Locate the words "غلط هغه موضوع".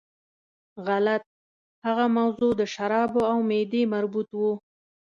0.87-2.51